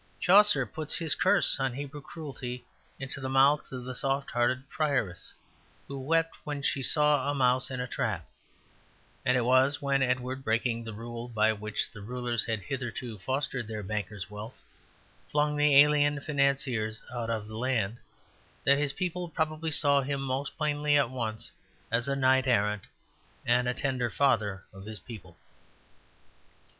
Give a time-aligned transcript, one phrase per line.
[0.19, 2.65] Chaucer puts his curse on Hebrew cruelty
[2.97, 5.31] into the mouth of the soft hearted prioress,
[5.87, 8.27] who wept when she saw a mouse in a trap;
[9.23, 13.67] and it was when Edward, breaking the rule by which the rulers had hitherto fostered
[13.67, 14.63] their bankers' wealth,
[15.29, 17.97] flung the alien financiers out of the land,
[18.63, 21.51] that his people probably saw him most plainly at once
[21.91, 22.81] as a knight errant
[23.45, 25.37] and a tender father of his people.